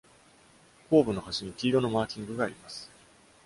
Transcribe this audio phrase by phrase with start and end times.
[0.89, 2.89] 後部の端に黄色のマーキングがあります。